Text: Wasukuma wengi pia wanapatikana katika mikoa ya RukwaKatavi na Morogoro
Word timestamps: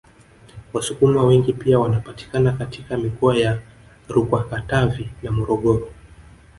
Wasukuma 0.73 1.23
wengi 1.23 1.53
pia 1.53 1.79
wanapatikana 1.79 2.51
katika 2.51 2.97
mikoa 2.97 3.37
ya 3.37 3.59
RukwaKatavi 4.09 5.09
na 5.23 5.31
Morogoro 5.31 5.89